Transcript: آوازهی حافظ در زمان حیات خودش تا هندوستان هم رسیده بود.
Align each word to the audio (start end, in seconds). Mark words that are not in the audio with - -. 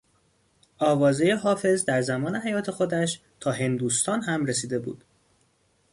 آوازهی 0.79 1.31
حافظ 1.31 1.85
در 1.85 2.01
زمان 2.01 2.35
حیات 2.35 2.71
خودش 2.71 3.21
تا 3.39 3.51
هندوستان 3.51 4.21
هم 4.21 4.45
رسیده 4.45 4.79
بود. 4.79 5.03